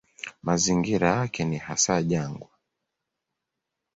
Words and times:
Mazingira 0.43 1.07
yake 1.15 1.43
ni 1.45 1.57
hasa 1.57 2.03
jangwa. 2.03 2.47